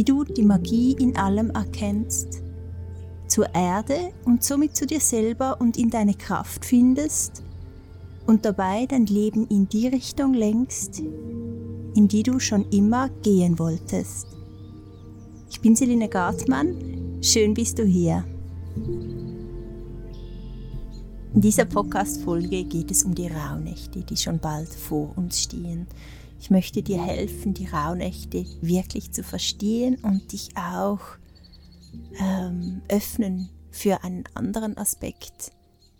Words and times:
wie 0.00 0.04
du 0.04 0.24
die 0.24 0.44
Magie 0.44 0.96
in 0.98 1.14
allem 1.18 1.50
erkennst, 1.50 2.42
zur 3.28 3.54
Erde 3.54 4.14
und 4.24 4.42
somit 4.42 4.74
zu 4.74 4.86
dir 4.86 4.98
selber 4.98 5.60
und 5.60 5.76
in 5.76 5.90
deine 5.90 6.14
Kraft 6.14 6.64
findest 6.64 7.42
und 8.26 8.46
dabei 8.46 8.86
dein 8.86 9.04
Leben 9.04 9.46
in 9.48 9.68
die 9.68 9.88
Richtung 9.88 10.32
lenkst, 10.32 11.00
in 11.00 12.08
die 12.08 12.22
du 12.22 12.38
schon 12.38 12.64
immer 12.70 13.10
gehen 13.22 13.58
wolltest. 13.58 14.26
Ich 15.50 15.60
bin 15.60 15.76
Celine 15.76 16.08
Gartmann, 16.08 17.18
schön 17.20 17.52
bist 17.52 17.78
du 17.78 17.84
hier. 17.84 18.24
In 21.34 21.42
dieser 21.42 21.66
Podcast-Folge 21.66 22.64
geht 22.64 22.90
es 22.90 23.04
um 23.04 23.14
die 23.14 23.28
Rauhnächte, 23.28 24.00
die 24.00 24.16
schon 24.16 24.38
bald 24.38 24.70
vor 24.70 25.12
uns 25.18 25.42
stehen. 25.42 25.86
Ich 26.40 26.48
möchte 26.48 26.82
dir 26.82 27.04
helfen, 27.04 27.52
die 27.52 27.66
Rauhnächte 27.66 28.46
wirklich 28.62 29.12
zu 29.12 29.22
verstehen 29.22 29.96
und 30.02 30.32
dich 30.32 30.56
auch 30.56 31.00
ähm, 32.18 32.80
öffnen 32.88 33.50
für 33.70 34.02
einen 34.02 34.24
anderen 34.32 34.78
Aspekt, 34.78 35.52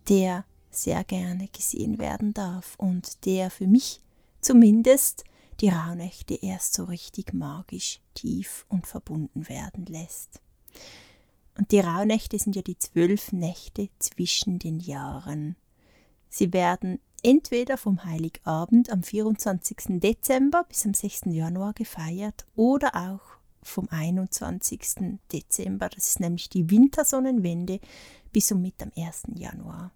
der 0.09 0.47
sehr 0.71 1.05
gerne 1.05 1.49
gesehen 1.49 1.99
werden 1.99 2.33
darf 2.33 2.75
und 2.79 3.27
der 3.27 3.51
für 3.51 3.67
mich 3.67 4.01
zumindest 4.41 5.25
die 5.61 5.69
Rauhnächte 5.69 6.35
erst 6.35 6.73
so 6.73 6.85
richtig 6.85 7.35
magisch, 7.35 8.01
tief 8.15 8.65
und 8.71 8.87
verbunden 8.87 9.47
werden 9.47 9.85
lässt. 9.85 10.41
Und 11.59 11.71
die 11.71 11.81
Rauhnächte 11.81 12.39
sind 12.39 12.57
ja 12.57 12.63
die 12.63 12.79
zwölf 12.79 13.33
Nächte 13.33 13.91
zwischen 13.99 14.59
den 14.59 14.81
Jahren. 14.81 15.57
Sie 16.31 16.55
werden 16.55 16.99
entweder 17.23 17.77
vom 17.77 18.05
Heiligabend 18.05 18.91
am 18.91 19.03
24. 19.03 20.01
Dezember 20.01 20.65
bis 20.69 20.85
am 20.87 20.95
6. 20.95 21.23
Januar 21.27 21.73
gefeiert 21.73 22.47
oder 22.57 22.95
auch 22.95 23.39
vom 23.63 23.89
21. 23.91 25.19
Dezember, 25.33 25.89
das 25.89 26.09
ist 26.09 26.21
nämlich 26.21 26.49
die 26.49 26.71
Wintersonnenwende, 26.71 27.81
bis 28.33 28.53
und 28.53 28.63
mit 28.63 28.83
am 28.83 28.93
1. 28.97 29.23
Januar. 29.35 29.93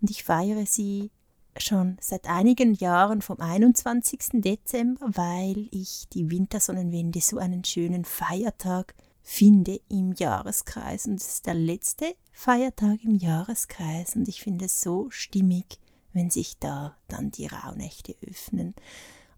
Und 0.00 0.10
ich 0.10 0.24
feiere 0.24 0.64
sie 0.66 1.10
schon 1.56 1.96
seit 2.00 2.28
einigen 2.28 2.74
Jahren 2.74 3.20
vom 3.20 3.40
21. 3.40 4.42
Dezember, 4.42 5.08
weil 5.14 5.68
ich 5.70 6.08
die 6.12 6.30
Wintersonnenwende 6.30 7.20
so 7.20 7.38
einen 7.38 7.64
schönen 7.64 8.04
Feiertag 8.04 8.94
finde 9.22 9.80
im 9.88 10.12
Jahreskreis. 10.12 11.06
Und 11.06 11.20
es 11.20 11.28
ist 11.28 11.46
der 11.46 11.54
letzte 11.54 12.14
Feiertag 12.32 13.02
im 13.04 13.16
Jahreskreis. 13.16 14.16
Und 14.16 14.28
ich 14.28 14.40
finde 14.40 14.66
es 14.66 14.80
so 14.80 15.10
stimmig, 15.10 15.78
wenn 16.18 16.30
sich 16.30 16.58
da 16.58 16.96
dann 17.06 17.30
die 17.30 17.46
Rauhnächte 17.46 18.16
öffnen. 18.28 18.74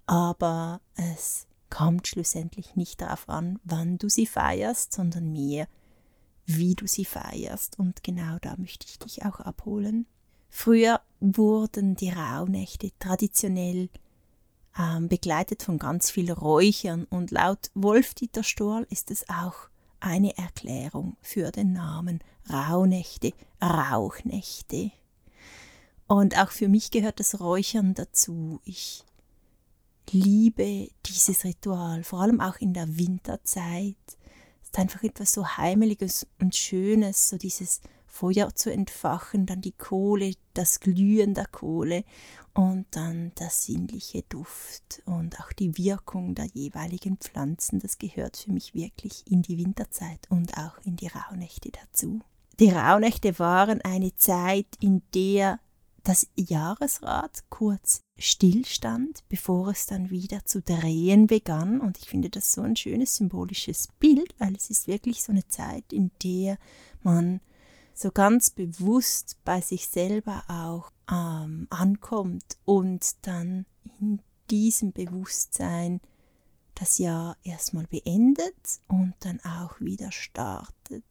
Aber 0.07 0.81
es 0.97 1.47
kommt 1.69 2.09
schlussendlich 2.09 2.75
nicht 2.75 3.03
darauf 3.03 3.29
an, 3.29 3.61
wann 3.65 3.99
du 3.99 4.09
sie 4.09 4.27
feierst, 4.27 4.93
sondern 4.93 5.31
mehr, 5.31 5.69
wie 6.47 6.75
du 6.75 6.87
sie 6.87 7.05
feierst. 7.05 7.79
Und 7.79 8.03
genau 8.03 8.39
da 8.41 8.57
möchte 8.57 8.87
ich 8.89 8.99
dich 8.99 9.25
auch 9.25 9.41
abholen. 9.41 10.07
Früher 10.49 11.01
wurden 11.21 11.97
die 11.97 12.11
Rauhnächte 12.11 12.91
traditionell 12.99 13.91
ähm, 14.79 15.09
begleitet 15.09 15.63
von 15.63 15.79
ganz 15.79 16.11
viel 16.11 16.33
Räuchern 16.33 17.05
und 17.05 17.31
laut 17.31 17.71
Wolf-Dieter 17.75 18.43
Storl 18.43 18.87
ist 18.89 19.11
es 19.11 19.29
auch 19.29 19.69
eine 20.01 20.37
Erklärung 20.39 21.17
für 21.21 21.51
den 21.51 21.75
Namen 21.75 22.21
Rauhnächte, 22.49 23.33
Rauchnächte. 23.63 24.93
Und 26.11 26.37
auch 26.37 26.51
für 26.51 26.67
mich 26.67 26.91
gehört 26.91 27.21
das 27.21 27.39
Räuchern 27.39 27.95
dazu. 27.95 28.61
Ich 28.65 29.05
liebe 30.11 30.89
dieses 31.07 31.45
Ritual, 31.45 32.03
vor 32.03 32.23
allem 32.23 32.41
auch 32.41 32.57
in 32.57 32.75
der 32.75 32.99
Winterzeit. 32.99 33.95
Es 34.61 34.71
ist 34.71 34.79
einfach 34.81 35.05
etwas 35.05 35.31
so 35.31 35.47
Heimeliges 35.47 36.27
und 36.41 36.57
Schönes, 36.57 37.29
so 37.29 37.39
dieses 37.39 37.81
Feuer 38.09 38.53
zu 38.57 38.73
entfachen, 38.73 39.47
dann 39.47 39.61
die 39.61 39.71
Kohle, 39.71 40.33
das 40.53 40.81
Glühen 40.81 41.35
der 41.35 41.47
Kohle 41.47 42.03
und 42.55 42.87
dann 42.91 43.31
der 43.39 43.51
sinnliche 43.51 44.23
Duft 44.23 45.03
und 45.05 45.39
auch 45.39 45.53
die 45.53 45.79
Wirkung 45.79 46.35
der 46.35 46.47
jeweiligen 46.47 47.19
Pflanzen. 47.19 47.79
Das 47.79 47.99
gehört 47.99 48.37
für 48.37 48.51
mich 48.51 48.75
wirklich 48.75 49.31
in 49.31 49.43
die 49.43 49.59
Winterzeit 49.59 50.27
und 50.29 50.59
auch 50.59 50.77
in 50.85 50.97
die 50.97 51.07
Rauhnächte 51.07 51.71
dazu. 51.71 52.19
Die 52.59 52.71
Rauhnächte 52.71 53.39
waren 53.39 53.81
eine 53.83 54.17
Zeit, 54.17 54.67
in 54.81 55.03
der 55.15 55.61
das 56.05 56.29
Jahresrad 56.37 57.45
kurz 57.51 58.01
stillstand, 58.19 59.25
bevor 59.29 59.69
es 59.69 59.87
dann 59.87 60.11
wieder 60.11 60.45
zu 60.45 60.63
drehen 60.63 61.27
begann. 61.27 61.81
Und 61.81 61.99
ich 61.99 62.09
finde 62.09 62.31
das 62.31 62.53
so 62.53 62.63
ein 62.63 62.77
schönes 62.77 63.17
symbolisches 63.17 63.89
Bild, 63.99 64.35
weil 64.39 64.55
es 64.55 64.71
ist 64.71 64.87
wirklich 64.87 65.23
so 65.23 65.33
eine 65.33 65.47
Zeit, 65.49 65.93
in 65.93 66.11
der 66.23 66.59
man 67.03 67.41
so 67.95 68.11
ganz 68.11 68.51
bewusst 68.51 69.37
bei 69.45 69.61
sich 69.61 69.89
selber 69.89 70.45
auch 70.49 70.91
ähm, 71.11 71.67
ankommt 71.71 72.57
und 72.65 73.27
dann 73.27 73.67
in 74.01 74.23
diesem 74.51 74.93
Bewusstsein 74.93 76.01
das 76.75 76.99
Jahr 76.99 77.37
erstmal 77.43 77.87
beendet 77.87 78.81
und 78.89 79.15
dann 79.21 79.41
auch 79.41 79.81
wieder 79.81 80.13
startet. 80.13 81.05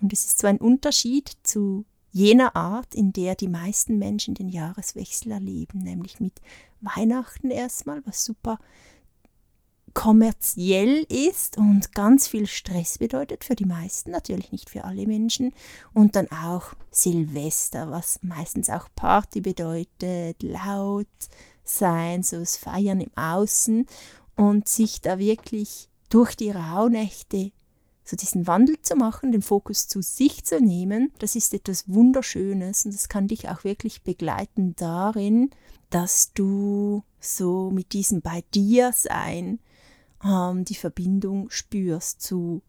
Und 0.00 0.12
es 0.12 0.24
ist 0.24 0.38
so 0.38 0.46
ein 0.46 0.58
Unterschied 0.58 1.36
zu 1.42 1.84
jener 2.16 2.56
Art, 2.56 2.94
in 2.94 3.12
der 3.12 3.34
die 3.34 3.48
meisten 3.48 3.98
Menschen 3.98 4.32
den 4.32 4.48
Jahreswechsel 4.48 5.32
erleben, 5.32 5.80
nämlich 5.80 6.18
mit 6.18 6.40
Weihnachten 6.80 7.50
erstmal, 7.50 8.00
was 8.06 8.24
super 8.24 8.58
kommerziell 9.92 11.06
ist 11.10 11.58
und 11.58 11.94
ganz 11.94 12.26
viel 12.26 12.46
Stress 12.46 12.96
bedeutet 12.96 13.44
für 13.44 13.54
die 13.54 13.66
meisten, 13.66 14.12
natürlich 14.12 14.50
nicht 14.50 14.70
für 14.70 14.84
alle 14.84 15.06
Menschen. 15.06 15.52
Und 15.92 16.16
dann 16.16 16.30
auch 16.30 16.72
Silvester, 16.90 17.90
was 17.90 18.18
meistens 18.22 18.70
auch 18.70 18.88
Party 18.96 19.42
bedeutet, 19.42 20.42
laut 20.42 21.06
sein, 21.64 22.22
so 22.22 22.38
das 22.38 22.56
Feiern 22.56 23.02
im 23.02 23.10
Außen 23.14 23.86
und 24.36 24.68
sich 24.68 25.02
da 25.02 25.18
wirklich 25.18 25.90
durch 26.08 26.34
die 26.34 26.50
Rauhnächte 26.50 27.52
so 28.06 28.16
diesen 28.16 28.46
Wandel 28.46 28.80
zu 28.80 28.94
machen, 28.94 29.32
den 29.32 29.42
Fokus 29.42 29.88
zu 29.88 30.00
sich 30.00 30.44
zu 30.44 30.60
nehmen, 30.60 31.12
das 31.18 31.34
ist 31.34 31.52
etwas 31.52 31.88
Wunderschönes 31.88 32.84
und 32.84 32.94
das 32.94 33.08
kann 33.08 33.26
dich 33.26 33.48
auch 33.48 33.64
wirklich 33.64 34.02
begleiten 34.02 34.76
darin, 34.76 35.50
dass 35.90 36.32
du 36.32 37.02
so 37.20 37.70
mit 37.70 37.92
diesem 37.92 38.22
bei 38.22 38.44
dir 38.54 38.92
sein 38.94 39.58
ähm, 40.24 40.64
die 40.64 40.76
Verbindung 40.76 41.50
spürst 41.50 42.22
zu 42.22 42.62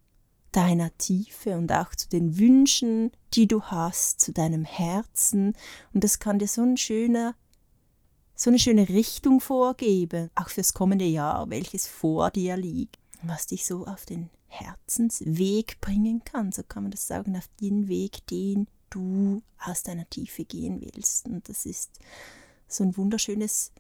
deiner 0.51 0.95
Tiefe 0.97 1.55
und 1.55 1.71
auch 1.71 1.93
zu 1.93 2.09
den 2.09 2.39
Wünschen, 2.39 3.11
die 3.33 3.47
du 3.47 3.61
hast, 3.61 4.19
zu 4.19 4.31
deinem 4.31 4.65
Herzen. 4.65 5.53
Und 5.93 6.03
das 6.03 6.17
kann 6.17 6.39
dir 6.39 6.47
so 6.47 6.63
ein 6.63 6.77
schöner, 6.77 7.35
so 8.33 8.49
eine 8.49 8.57
schöne 8.57 8.89
Richtung 8.89 9.40
vorgeben, 9.40 10.31
auch 10.33 10.49
fürs 10.49 10.73
kommende 10.73 11.05
Jahr, 11.05 11.49
welches 11.51 11.85
vor 11.87 12.31
dir 12.31 12.57
liegt, 12.57 12.97
was 13.22 13.45
dich 13.45 13.66
so 13.66 13.85
auf 13.85 14.05
den 14.05 14.29
Herzensweg 14.47 15.79
bringen 15.82 16.23
kann. 16.23 16.52
So 16.52 16.64
kann 16.64 16.84
man 16.84 16.91
das 16.91 17.08
sagen, 17.08 17.35
auf 17.35 17.49
den 17.59 17.88
Weg, 17.88 18.26
den 18.28 18.67
du 18.90 19.41
aus 19.59 19.84
deiner 19.84 20.09
Tiefe 20.09 20.46
gehen 20.46 20.82
willst. 20.82 21.28
Und 21.28 21.49
das 21.49 21.66
ist 21.66 21.99
so 22.67 22.84
ein 22.84 22.97
wunderschönes 22.97 23.72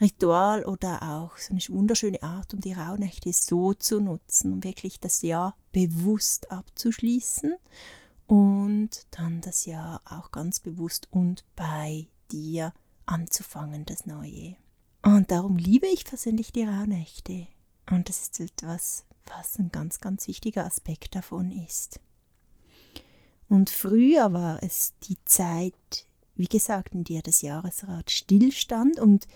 Ritual 0.00 0.64
oder 0.64 1.02
auch 1.02 1.36
so 1.36 1.52
eine 1.52 1.60
wunderschöne 1.68 2.22
Art, 2.22 2.54
um 2.54 2.60
die 2.60 2.72
Rauhnächte 2.72 3.32
so 3.32 3.74
zu 3.74 4.00
nutzen, 4.00 4.52
um 4.52 4.64
wirklich 4.64 4.98
das 4.98 5.22
Jahr 5.22 5.56
bewusst 5.72 6.50
abzuschließen 6.50 7.54
und 8.26 9.06
dann 9.10 9.40
das 9.42 9.66
Jahr 9.66 10.00
auch 10.04 10.30
ganz 10.30 10.60
bewusst 10.60 11.08
und 11.10 11.44
bei 11.54 12.06
dir 12.32 12.72
anzufangen, 13.04 13.84
das 13.84 14.06
Neue. 14.06 14.56
Und 15.02 15.30
darum 15.30 15.56
liebe 15.56 15.86
ich 15.86 16.04
persönlich 16.04 16.52
die 16.52 16.64
Rauhnächte. 16.64 17.46
Und 17.90 18.08
das 18.08 18.22
ist 18.22 18.40
etwas, 18.40 19.04
was 19.26 19.58
ein 19.58 19.70
ganz, 19.70 20.00
ganz 20.00 20.26
wichtiger 20.28 20.64
Aspekt 20.64 21.14
davon 21.14 21.50
ist. 21.50 22.00
Und 23.48 23.70
früher 23.70 24.32
war 24.32 24.62
es 24.62 24.94
die 25.02 25.18
Zeit, 25.24 26.06
wie 26.36 26.46
gesagt, 26.46 26.94
in 26.94 27.04
der 27.04 27.22
das 27.22 27.42
Jahresrad 27.42 28.10
stillstand 28.10 29.00
und 29.00 29.26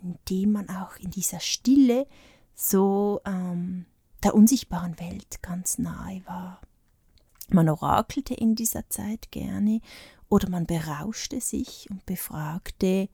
indem 0.00 0.52
man 0.52 0.68
auch 0.68 0.96
in 0.96 1.10
dieser 1.10 1.40
Stille 1.40 2.06
so 2.54 3.20
ähm, 3.24 3.86
der 4.22 4.34
unsichtbaren 4.34 4.98
Welt 5.00 5.42
ganz 5.42 5.78
nahe 5.78 6.22
war. 6.26 6.60
Man 7.48 7.68
orakelte 7.68 8.34
in 8.34 8.54
dieser 8.54 8.88
Zeit 8.88 9.30
gerne 9.30 9.80
oder 10.28 10.48
man 10.48 10.66
berauschte 10.66 11.40
sich 11.40 11.88
und 11.90 12.06
befragte 12.06 13.08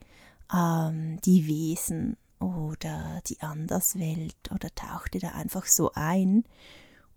ähm, 0.55 1.21
die 1.23 1.47
Wesen 1.47 2.17
oder 2.41 3.21
die 3.27 3.41
Anderswelt 3.41 4.51
oder 4.53 4.75
tauchte 4.75 5.19
da 5.19 5.29
einfach 5.29 5.67
so 5.67 5.93
ein. 5.95 6.45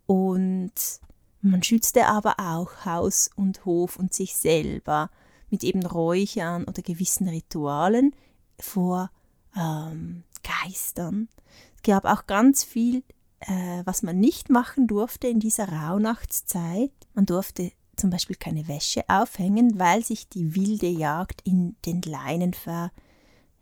Und 0.06 0.74
man 1.42 1.64
schützte 1.64 2.06
aber 2.06 2.36
auch 2.40 2.86
Haus 2.86 3.30
und 3.36 3.66
Hof 3.66 3.98
und 3.98 4.14
sich 4.14 4.36
selber 4.36 5.10
mit 5.50 5.64
eben 5.64 5.86
Räuchern 5.86 6.66
oder 6.66 6.82
gewissen 6.82 7.28
Ritualen 7.28 8.16
vor 8.60 9.10
ähm, 9.56 10.24
Geistern. 10.44 11.30
Es 11.76 11.84
gab 11.84 12.06
auch 12.06 12.28
ganz 12.28 12.64
viel, 12.64 13.04
äh, 13.40 13.82
was 13.86 14.04
man 14.04 14.20
nicht 14.20 14.50
machen 14.50 14.88
durfte 14.88 15.28
in 15.28 15.40
dieser 15.40 15.70
Rauhnachtszeit. 15.70 16.92
Man 17.14 17.26
durfte 17.26 17.72
zum 17.96 18.10
Beispiel 18.10 18.36
keine 18.36 18.68
Wäsche 18.68 19.04
aufhängen, 19.08 19.80
weil 19.80 20.04
sich 20.04 20.28
die 20.28 20.56
wilde 20.56 20.88
Jagd 20.88 21.42
in 21.44 21.76
den 21.86 22.02
Leinen 22.02 22.54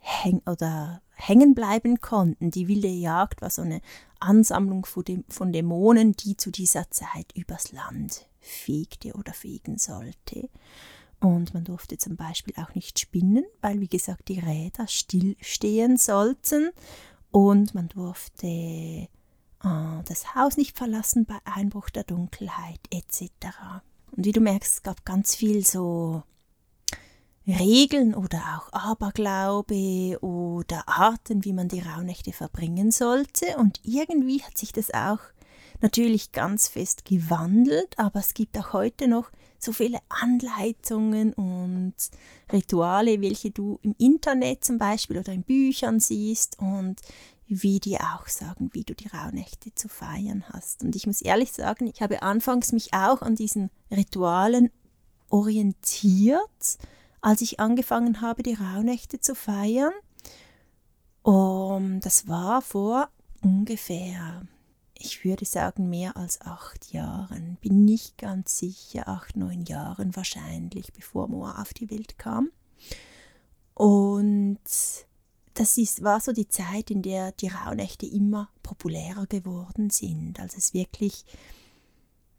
verhängt 0.02 0.48
oder 0.50 1.02
hängen 1.14 1.54
bleiben 1.54 2.02
konnten. 2.02 2.52
Die 2.52 2.68
wilde 2.68 2.88
Jagd 2.88 3.42
war 3.42 3.50
so 3.50 3.62
eine 3.62 3.82
Ansammlung 4.20 4.86
von 4.86 5.54
Dämonen, 5.54 6.14
die 6.14 6.38
zu 6.38 6.52
dieser 6.52 6.90
Zeit 6.92 7.32
übers 7.36 7.72
Land 7.72 8.28
fegte 8.40 9.14
oder 9.14 9.34
fegen 9.34 9.78
sollte. 9.78 10.50
Und 11.20 11.54
man 11.54 11.64
durfte 11.64 11.98
zum 11.98 12.16
Beispiel 12.16 12.56
auch 12.58 12.74
nicht 12.74 13.00
spinnen, 13.00 13.46
weil, 13.62 13.80
wie 13.80 13.88
gesagt, 13.88 14.28
die 14.28 14.40
Räder 14.40 14.88
stillstehen 14.88 15.98
sollten. 15.98 16.72
Und 17.30 17.76
man 17.76 17.90
durfte 17.90 18.48
äh, 18.48 19.08
das 19.60 20.34
Haus 20.34 20.58
nicht 20.58 20.76
verlassen 20.76 21.26
bei 21.26 21.38
Einbruch 21.46 21.92
der 21.92 22.04
Dunkelheit 22.04 22.80
etc. 22.90 23.30
Und 24.12 24.26
wie 24.26 24.32
du 24.32 24.42
merkst, 24.42 24.74
es 24.74 24.84
gab 24.84 25.06
ganz 25.06 25.36
viel 25.36 25.64
so 25.66 26.24
Regeln 27.52 28.14
oder 28.16 28.40
auch 28.58 28.74
Aberglaube 28.74 30.18
oder 30.22 30.88
Arten, 30.88 31.44
wie 31.46 31.54
man 31.54 31.68
die 31.68 31.82
Rauhnächte 31.82 32.34
verbringen 32.34 32.92
sollte. 32.92 33.58
Und 33.58 33.80
irgendwie 33.84 34.42
hat 34.44 34.58
sich 34.58 34.72
das 34.72 34.94
auch 34.94 35.20
natürlich 35.82 36.32
ganz 36.32 36.68
fest 36.68 37.06
gewandelt, 37.06 37.98
aber 37.98 38.20
es 38.20 38.34
gibt 38.34 38.58
auch 38.58 38.74
heute 38.74 39.08
noch 39.08 39.32
so 39.58 39.72
viele 39.72 40.00
Anleitungen 40.10 41.34
und 41.34 41.94
Rituale, 42.52 43.22
welche 43.22 43.52
du 43.52 43.80
im 43.84 43.96
Internet 43.98 44.66
zum 44.66 44.78
Beispiel 44.78 45.18
oder 45.20 45.34
in 45.34 45.44
Büchern 45.44 46.00
siehst 46.00 46.58
und 46.60 47.00
wie 47.48 47.80
die 47.80 48.00
auch 48.00 48.28
sagen, 48.28 48.70
wie 48.74 48.84
du 48.84 48.96
die 48.96 49.10
Rauhnächte 49.10 49.76
zu 49.76 49.90
feiern 49.90 50.46
hast. 50.50 50.84
Und 50.84 50.96
ich 50.96 51.06
muss 51.06 51.22
ehrlich 51.22 51.52
sagen, 51.52 51.86
ich 51.88 52.02
habe 52.02 52.24
anfangs 52.24 52.72
mich 52.72 52.94
auch 52.94 53.22
an 53.22 53.36
diesen 53.36 53.70
Ritualen 53.92 54.72
orientiert, 55.30 56.78
als 57.22 57.42
ich 57.42 57.60
angefangen 57.60 58.22
habe, 58.22 58.44
die 58.44 58.56
Rauhnächte 58.56 59.20
zu 59.20 59.36
feiern. 59.36 59.94
Um, 61.24 62.00
das 62.00 62.28
war 62.28 62.62
vor 62.64 63.10
ungefähr, 63.42 64.42
ich 64.96 65.24
würde 65.24 65.46
sagen, 65.46 65.90
mehr 65.90 66.18
als 66.18 66.42
acht 66.42 66.92
Jahren. 66.92 67.58
Bin 67.62 67.86
nicht 67.86 68.18
ganz 68.18 68.58
sicher, 68.58 69.08
acht, 69.08 69.38
neun 69.38 69.64
Jahren 69.66 70.16
wahrscheinlich, 70.16 70.92
bevor 70.94 71.28
Moa 71.28 71.62
auf 71.62 71.74
die 71.74 71.90
Welt 71.92 72.18
kam. 72.18 72.50
Und 73.76 74.60
das 75.54 75.78
ist, 75.78 76.04
war 76.04 76.20
so 76.22 76.32
die 76.32 76.48
Zeit, 76.48 76.90
in 76.90 77.02
der 77.02 77.32
die 77.34 77.50
Rauhnächte 77.50 78.06
immer 78.06 78.50
populärer 78.64 79.28
geworden 79.28 79.90
sind. 79.90 80.40
Also 80.40 80.58
es 80.58 80.74
wirklich 80.74 81.26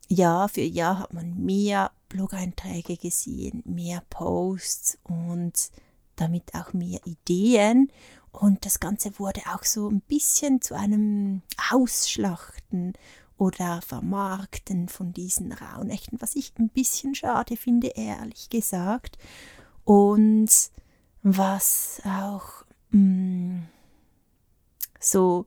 Jahr 0.08 0.49
für 0.49 0.62
Jahr 0.62 0.99
hat 0.99 1.12
man 1.12 1.38
mehr 1.44 1.93
Blog-Einträge 2.12 2.99
gesehen, 2.99 3.62
mehr 3.64 4.03
Posts 4.11 4.99
und 5.05 5.70
damit 6.17 6.55
auch 6.55 6.75
mehr 6.75 7.00
Ideen. 7.06 7.91
Und 8.31 8.67
das 8.67 8.81
Ganze 8.81 9.19
wurde 9.19 9.41
auch 9.55 9.64
so 9.64 9.88
ein 9.88 10.00
bisschen 10.03 10.61
zu 10.61 10.75
einem 10.75 11.43
Ausschlachten 11.70 12.93
oder 13.38 13.81
Vermarkten 13.82 14.88
von 14.88 15.12
diesen 15.12 15.53
Rauhnächten, 15.53 16.20
was 16.20 16.37
ich 16.37 16.53
ein 16.59 16.69
bisschen 16.69 17.14
schade 17.14 17.56
finde, 17.56 17.88
ehrlich 17.88 18.50
gesagt. 18.50 19.17
Und 19.85 20.50
was 21.23 22.03
auch 22.05 22.65
mh, 22.91 22.99
mm, 23.00 23.69
so 25.00 25.47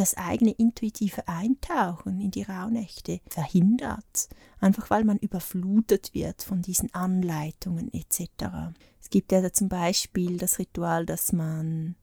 das 0.00 0.16
eigene 0.16 0.52
intuitive 0.52 1.28
Eintauchen 1.28 2.20
in 2.20 2.30
die 2.30 2.42
Rauhnächte 2.42 3.20
verhindert, 3.28 4.30
einfach 4.58 4.88
weil 4.88 5.04
man 5.04 5.18
überflutet 5.18 6.14
wird 6.14 6.42
von 6.42 6.62
diesen 6.62 6.92
Anleitungen 6.94 7.92
etc. 7.92 8.72
Es 8.98 9.10
gibt 9.10 9.30
ja 9.30 9.52
zum 9.52 9.68
Beispiel 9.68 10.38
das 10.38 10.58
Ritual, 10.58 11.04
dass 11.04 11.34
man, 11.34 11.96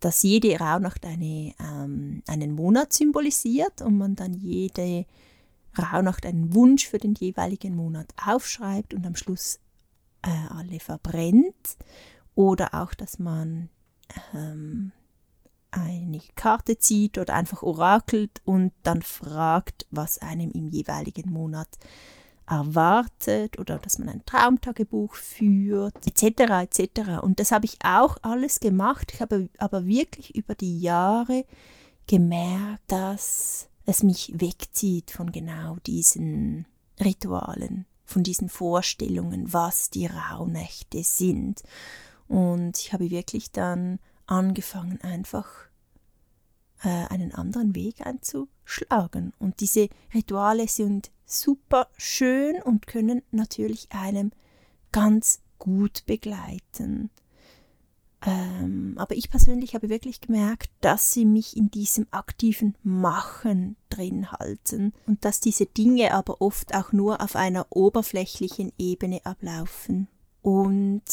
dass 0.00 0.24
jede 0.24 0.58
Rauhnacht 0.58 1.06
eine, 1.06 1.54
ähm, 1.60 2.24
einen 2.26 2.52
Monat 2.52 2.92
symbolisiert 2.92 3.80
und 3.80 3.96
man 3.96 4.16
dann 4.16 4.34
jede 4.34 5.06
Rauhnacht 5.78 6.26
einen 6.26 6.52
Wunsch 6.52 6.88
für 6.88 6.98
den 6.98 7.14
jeweiligen 7.14 7.76
Monat 7.76 8.12
aufschreibt 8.24 8.92
und 8.92 9.06
am 9.06 9.14
Schluss 9.14 9.60
äh, 10.22 10.52
alle 10.52 10.80
verbrennt. 10.80 11.76
Oder 12.34 12.74
auch, 12.74 12.92
dass 12.92 13.20
man 13.20 13.68
ähm, 14.34 14.90
eine 15.76 16.20
Karte 16.34 16.78
zieht 16.78 17.18
oder 17.18 17.34
einfach 17.34 17.62
orakelt 17.62 18.40
und 18.44 18.72
dann 18.82 19.02
fragt, 19.02 19.86
was 19.90 20.18
einem 20.18 20.50
im 20.50 20.68
jeweiligen 20.68 21.30
Monat 21.30 21.68
erwartet 22.48 23.58
oder 23.58 23.78
dass 23.78 23.98
man 23.98 24.08
ein 24.08 24.24
Traumtagebuch 24.24 25.14
führt, 25.14 26.06
etc. 26.06 26.62
etc. 26.62 27.22
Und 27.22 27.40
das 27.40 27.50
habe 27.50 27.66
ich 27.66 27.78
auch 27.84 28.16
alles 28.22 28.60
gemacht. 28.60 29.12
Ich 29.12 29.20
habe 29.20 29.48
aber 29.58 29.86
wirklich 29.86 30.34
über 30.34 30.54
die 30.54 30.80
Jahre 30.80 31.44
gemerkt, 32.06 32.82
dass 32.86 33.68
es 33.84 34.02
mich 34.02 34.32
wegzieht 34.36 35.10
von 35.10 35.32
genau 35.32 35.76
diesen 35.86 36.66
Ritualen, 37.02 37.86
von 38.04 38.22
diesen 38.22 38.48
Vorstellungen, 38.48 39.52
was 39.52 39.90
die 39.90 40.06
Rauhnächte 40.06 41.02
sind. 41.02 41.62
Und 42.28 42.78
ich 42.78 42.92
habe 42.92 43.10
wirklich 43.10 43.50
dann 43.50 43.98
angefangen, 44.26 45.00
einfach 45.02 45.48
äh, 46.82 46.88
einen 47.08 47.32
anderen 47.32 47.74
Weg 47.74 48.06
einzuschlagen. 48.06 49.32
Und 49.38 49.60
diese 49.60 49.88
Rituale 50.14 50.68
sind 50.68 51.10
super 51.24 51.88
schön 51.96 52.62
und 52.62 52.86
können 52.86 53.22
natürlich 53.30 53.88
einem 53.90 54.32
ganz 54.92 55.40
gut 55.58 56.04
begleiten. 56.06 57.10
Ähm, 58.24 58.94
aber 58.96 59.14
ich 59.14 59.30
persönlich 59.30 59.74
habe 59.74 59.88
wirklich 59.88 60.20
gemerkt, 60.20 60.70
dass 60.80 61.12
sie 61.12 61.24
mich 61.24 61.56
in 61.56 61.70
diesem 61.70 62.06
aktiven 62.10 62.76
Machen 62.82 63.76
drin 63.88 64.32
halten 64.32 64.92
und 65.06 65.24
dass 65.24 65.40
diese 65.40 65.66
Dinge 65.66 66.14
aber 66.14 66.40
oft 66.40 66.74
auch 66.74 66.92
nur 66.92 67.20
auf 67.20 67.36
einer 67.36 67.66
oberflächlichen 67.70 68.72
Ebene 68.78 69.20
ablaufen. 69.24 70.08
Und 70.42 71.04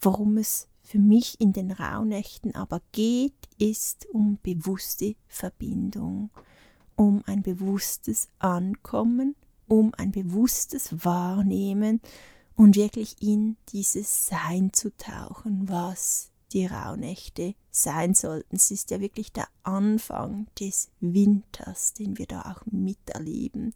worum 0.00 0.38
es 0.38 0.68
für 0.88 0.98
mich 0.98 1.38
in 1.38 1.52
den 1.52 1.70
Rauhnächten 1.70 2.54
aber 2.54 2.80
geht, 2.92 3.34
ist 3.58 4.06
um 4.10 4.38
bewusste 4.42 5.16
Verbindung, 5.26 6.30
um 6.96 7.22
ein 7.26 7.42
bewusstes 7.42 8.30
Ankommen, 8.38 9.36
um 9.66 9.92
ein 9.98 10.12
bewusstes 10.12 11.04
Wahrnehmen 11.04 12.00
und 12.56 12.74
wirklich 12.76 13.16
in 13.20 13.58
dieses 13.68 14.28
Sein 14.28 14.72
zu 14.72 14.96
tauchen, 14.96 15.68
was 15.68 16.30
die 16.52 16.64
Rauhnächte 16.64 17.54
sein 17.70 18.14
sollten. 18.14 18.56
Es 18.56 18.70
ist 18.70 18.90
ja 18.90 18.98
wirklich 18.98 19.30
der 19.30 19.48
Anfang 19.64 20.46
des 20.58 20.88
Winters, 21.00 21.92
den 21.92 22.16
wir 22.16 22.24
da 22.24 22.40
auch 22.50 22.64
miterleben. 22.64 23.74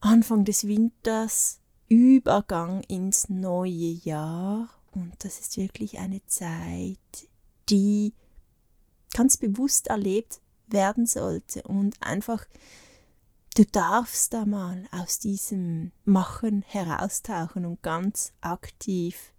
Anfang 0.00 0.44
des 0.44 0.66
Winters, 0.66 1.60
Übergang 1.88 2.82
ins 2.88 3.28
neue 3.28 3.70
Jahr 3.70 4.68
und 4.96 5.12
das 5.18 5.40
ist 5.40 5.56
wirklich 5.56 5.98
eine 5.98 6.24
Zeit, 6.26 7.28
die 7.68 8.14
ganz 9.12 9.36
bewusst 9.36 9.88
erlebt 9.88 10.40
werden 10.66 11.06
sollte. 11.06 11.62
Und 11.62 12.02
einfach 12.02 12.46
du 13.54 13.64
darfst 13.64 14.32
da 14.32 14.44
mal 14.44 14.86
aus 14.90 15.18
diesem 15.18 15.92
Machen 16.04 16.62
heraustauchen 16.66 17.64
und 17.64 17.82
ganz 17.82 18.32
aktiv 18.40 19.32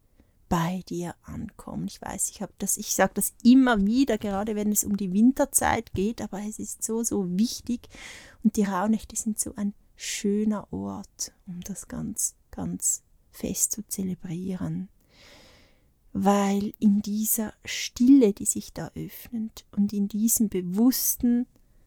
bei 0.50 0.84
dir 0.88 1.16
ankommen. 1.24 1.88
Ich 1.88 2.02
weiß, 2.02 2.30
ich 2.30 2.42
habe 2.42 2.54
das, 2.58 2.78
ich 2.78 2.96
sage 2.96 3.14
das 3.16 3.34
immer 3.44 3.86
wieder, 3.86 4.18
gerade 4.18 4.56
wenn 4.56 4.72
es 4.72 4.84
um 4.84 4.96
die 4.96 5.12
Winterzeit 5.12 5.94
geht, 5.94 6.22
aber 6.22 6.40
es 6.40 6.58
ist 6.60 6.84
so, 6.84 7.04
so 7.04 7.38
wichtig. 7.38 7.90
Und 8.44 8.56
die 8.56 8.64
Rauhnächte 8.64 9.16
sind 9.16 9.40
so 9.40 9.54
ein 9.56 9.74
schöner 9.96 10.72
Ort, 10.72 11.34
um 11.46 11.62
das 11.62 11.88
ganz, 11.88 12.36
ganz 12.52 13.04
fest 13.32 13.72
zu 13.74 13.86
zelebrieren 13.88 14.90
weil 16.20 16.74
in 16.80 17.04
dieser 17.04 17.54
Stille, 17.64 18.34
die 18.34 18.46
sich 18.46 18.74
da 18.74 18.90
öffnet 18.96 19.66
und 19.76 19.94
in 19.94 20.08
diesem 20.08 20.50
bewussten 20.50 21.46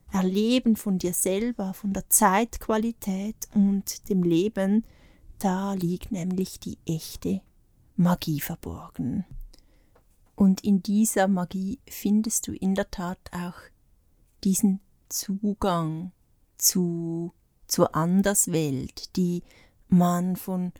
Erleben 0.09 0.77
von 0.77 0.99
dir 0.99 1.13
selber, 1.13 1.73
von 1.73 1.91
der 1.91 2.09
Zeitqualität 2.09 3.49
und 3.53 4.07
dem 4.09 4.23
Leben, 4.23 4.85
da 5.39 5.73
liegt 5.73 6.13
nämlich 6.13 6.61
die 6.61 6.77
echte 6.85 7.41
Magie 7.97 8.39
verborgen. 8.39 9.25
Und 10.35 10.63
in 10.63 10.81
dieser 10.81 11.27
Magie 11.27 11.79
findest 11.89 12.47
du 12.47 12.53
in 12.53 12.73
der 12.73 12.89
Tat 12.89 13.19
auch 13.33 13.59
diesen 14.45 14.79
Zugang 15.09 16.13
zu, 16.57 17.33
zur 17.67 17.95
Anderswelt, 17.95 19.15
die 19.17 19.43
man 19.89 20.37
von 20.37 20.71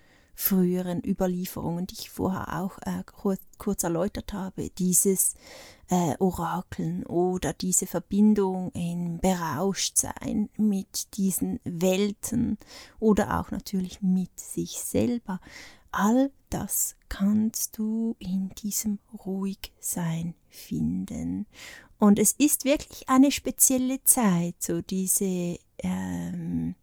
früheren 0.41 1.03
Überlieferungen, 1.05 1.85
die 1.85 1.93
ich 1.93 2.09
vorher 2.09 2.61
auch 2.61 2.79
äh, 2.79 3.03
kurz, 3.05 3.39
kurz, 3.59 3.83
erläutert 3.83 4.33
habe, 4.33 4.71
dieses 4.71 5.35
äh, 5.89 6.15
Orakeln 6.17 7.05
oder 7.05 7.53
diese 7.53 7.85
Verbindung 7.85 8.71
in 8.71 9.19
Berauschtsein 9.19 10.49
mit 10.57 11.15
diesen 11.15 11.59
Welten 11.63 12.57
oder 12.99 13.39
auch 13.39 13.51
natürlich 13.51 14.01
mit 14.01 14.39
sich 14.39 14.79
selber. 14.79 15.39
All 15.91 16.31
das 16.49 16.95
kannst 17.07 17.77
du 17.77 18.15
in 18.17 18.49
diesem 18.49 18.97
Ruhigsein 19.25 20.33
finden. 20.49 21.45
Und 21.99 22.17
es 22.17 22.31
ist 22.31 22.65
wirklich 22.65 23.07
eine 23.09 23.31
spezielle 23.31 24.03
Zeit, 24.03 24.55
so 24.57 24.81
diese, 24.81 25.59
ähm, 25.77 26.73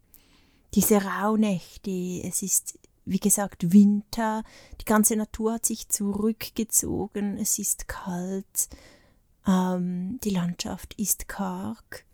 diese 0.75 1.03
Rauhnächte. 1.03 2.21
Es 2.23 2.41
ist 2.41 2.78
wie 3.09 3.19
gesagt, 3.19 3.73
Winter, 3.73 4.43
die 4.79 4.85
ganze 4.85 5.15
Natur 5.15 5.53
hat 5.53 5.65
sich 5.65 5.89
zurückgezogen, 5.89 7.37
es 7.37 7.59
ist 7.59 7.87
kalt, 7.87 8.69
ähm, 9.47 10.19
die 10.23 10.29
Landschaft 10.29 10.93
ist 10.95 11.27
karg. 11.27 12.05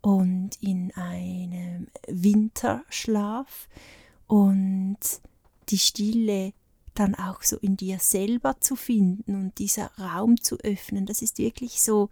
Und 0.00 0.62
in 0.62 0.92
einem 0.96 1.88
Winterschlaf. 2.06 3.68
Und 4.26 4.98
die 5.70 5.78
Stille 5.78 6.52
dann 6.94 7.14
auch 7.14 7.42
so 7.42 7.56
in 7.56 7.76
dir 7.76 7.98
selber 7.98 8.60
zu 8.60 8.76
finden 8.76 9.34
und 9.34 9.58
dieser 9.58 9.90
Raum 9.98 10.40
zu 10.40 10.56
öffnen, 10.58 11.06
das 11.06 11.22
ist 11.22 11.38
wirklich 11.38 11.80
so 11.82 12.10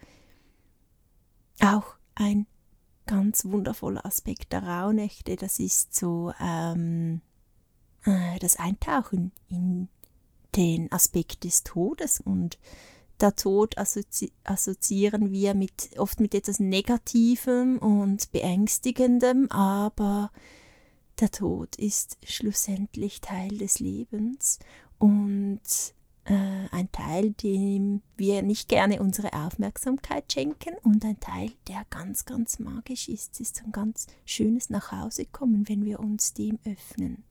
auch 1.60 1.94
ein 2.14 2.46
ganz 3.06 3.44
wundervoller 3.44 4.04
Aspekt 4.04 4.52
der 4.52 4.64
Rauhnächte. 4.64 5.36
Das 5.36 5.58
ist 5.58 5.94
so 5.94 6.32
ähm, 6.40 7.20
äh, 7.20 7.31
das 8.40 8.56
Eintauchen 8.56 9.32
in 9.48 9.88
den 10.56 10.90
Aspekt 10.92 11.44
des 11.44 11.62
Todes 11.62 12.20
und 12.20 12.58
der 13.20 13.36
Tod 13.36 13.78
assozi 13.78 14.32
assoziieren 14.42 15.30
wir 15.30 15.54
mit, 15.54 15.90
oft 15.96 16.18
mit 16.18 16.34
etwas 16.34 16.58
Negativem 16.58 17.78
und 17.78 18.32
Beängstigendem, 18.32 19.48
aber 19.50 20.32
der 21.20 21.30
Tod 21.30 21.76
ist 21.76 22.18
schlussendlich 22.24 23.20
Teil 23.20 23.58
des 23.58 23.78
Lebens 23.78 24.58
und 24.98 25.60
äh, 26.24 26.66
ein 26.72 26.90
Teil, 26.90 27.32
dem 27.32 28.02
wir 28.16 28.42
nicht 28.42 28.68
gerne 28.68 29.00
unsere 29.00 29.32
Aufmerksamkeit 29.32 30.32
schenken 30.32 30.74
und 30.82 31.04
ein 31.04 31.20
Teil, 31.20 31.52
der 31.68 31.84
ganz, 31.90 32.24
ganz 32.24 32.58
magisch 32.58 33.08
ist. 33.08 33.34
Es 33.34 33.40
ist 33.40 33.62
ein 33.64 33.72
ganz 33.72 34.06
schönes 34.24 34.70
Nachhausekommen, 34.70 35.68
wenn 35.68 35.84
wir 35.84 36.00
uns 36.00 36.32
dem 36.32 36.58
öffnen. 36.64 37.22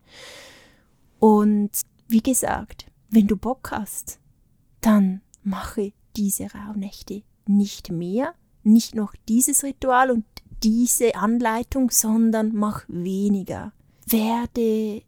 Und 1.21 1.69
wie 2.07 2.23
gesagt, 2.23 2.87
wenn 3.11 3.27
du 3.27 3.37
Bock 3.37 3.69
hast, 3.69 4.19
dann 4.81 5.21
mache 5.43 5.93
diese 6.15 6.47
Rauhnächte 6.51 7.21
nicht 7.45 7.91
mehr, 7.91 8.33
nicht 8.63 8.95
noch 8.95 9.13
dieses 9.29 9.63
Ritual 9.63 10.09
und 10.09 10.25
diese 10.63 11.13
Anleitung, 11.13 11.91
sondern 11.91 12.55
mach 12.55 12.85
weniger. 12.87 13.71
Werde 14.07 15.03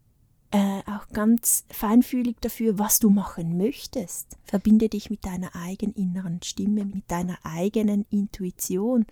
äh, 0.51 0.81
auch 0.85 1.07
ganz 1.11 1.65
feinfühlig 1.71 2.37
dafür, 2.41 2.77
was 2.77 2.99
du 2.99 3.09
machen 3.09 3.57
möchtest. 3.57 4.37
Verbinde 4.43 4.89
dich 4.89 5.09
mit 5.09 5.25
deiner 5.25 5.55
eigenen 5.55 5.95
inneren 5.95 6.43
Stimme, 6.43 6.85
mit 6.85 7.09
deiner 7.09 7.39
eigenen 7.41 8.05
Intuition 8.11 9.07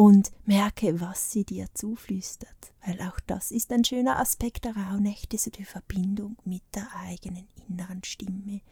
und 0.00 0.32
merke, 0.46 0.98
was 1.02 1.30
sie 1.30 1.44
dir 1.44 1.66
zuflüstert. 1.74 2.72
Weil 2.86 3.02
auch 3.02 3.20
das 3.26 3.50
ist 3.50 3.70
ein 3.70 3.84
schöner 3.84 4.18
Aspekt 4.18 4.64
der 4.64 4.74
Rauhnächte, 4.74 5.36
so 5.36 5.50
die 5.50 5.66
Verbindung 5.66 6.38
mit 6.46 6.62
der 6.74 6.88
eigenen 6.96 7.46
inneren 7.68 8.02
Stimme 8.02 8.62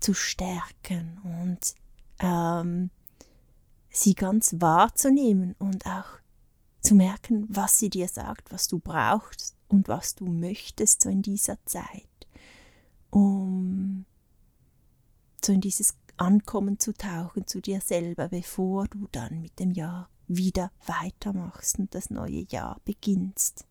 zu 0.00 0.14
stärken 0.14 1.20
und 1.24 1.74
ähm, 2.20 2.88
sie 3.90 4.14
ganz 4.14 4.56
wahrzunehmen 4.60 5.56
und 5.58 5.84
auch 5.84 6.20
zu 6.80 6.94
merken, 6.94 7.44
was 7.50 7.78
sie 7.78 7.90
dir 7.90 8.08
sagt, 8.08 8.50
was 8.50 8.66
du 8.66 8.78
brauchst 8.78 9.54
und 9.68 9.88
was 9.88 10.14
du 10.14 10.24
möchtest 10.24 11.02
so 11.02 11.10
in 11.10 11.20
dieser 11.20 11.58
Zeit, 11.66 12.26
um 13.10 14.06
so 15.44 15.52
in 15.52 15.60
dieses 15.60 15.94
Ankommen 16.16 16.78
zu 16.78 16.94
tauchen 16.94 17.46
zu 17.46 17.60
dir 17.60 17.80
selber, 17.80 18.28
bevor 18.28 18.86
du 18.88 19.08
dann 19.12 19.40
mit 19.40 19.58
dem 19.58 19.72
Jahr 19.72 20.08
wieder 20.26 20.70
weitermachst 20.86 21.78
und 21.78 21.94
das 21.94 22.10
neue 22.10 22.46
Jahr 22.48 22.80
beginnst. 22.84 23.66